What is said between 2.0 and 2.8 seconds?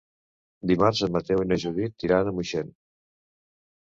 iran a Moixent.